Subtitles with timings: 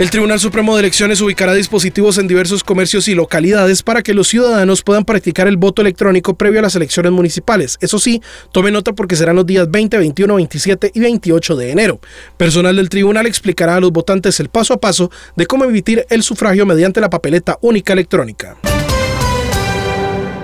[0.00, 4.28] El Tribunal Supremo de Elecciones ubicará dispositivos en diversos comercios y localidades para que los
[4.28, 7.76] ciudadanos puedan practicar el voto electrónico previo a las elecciones municipales.
[7.82, 12.00] Eso sí, tome nota porque serán los días 20, 21, 27 y 28 de enero.
[12.38, 16.22] Personal del tribunal explicará a los votantes el paso a paso de cómo emitir el
[16.22, 18.56] sufragio mediante la papeleta única electrónica.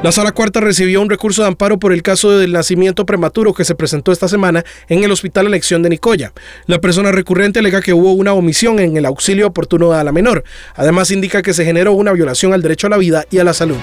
[0.00, 3.64] La Sala Cuarta recibió un recurso de amparo por el caso del nacimiento prematuro que
[3.64, 6.32] se presentó esta semana en el Hospital Elección de Nicoya.
[6.66, 10.44] La persona recurrente alega que hubo una omisión en el auxilio oportuno a la menor.
[10.76, 13.52] Además indica que se generó una violación al derecho a la vida y a la
[13.52, 13.78] salud.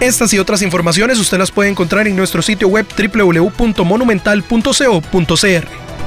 [0.00, 5.91] Estas y otras informaciones usted las puede encontrar en nuestro sitio web www.monumental.co.cr.